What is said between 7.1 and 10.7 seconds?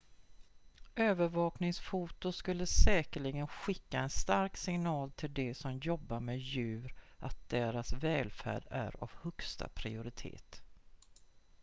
att deras välfärd är av högsta prioritet.""